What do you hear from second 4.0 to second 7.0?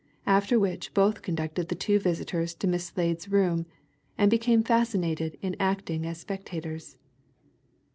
and became fascinated in acting as spectators.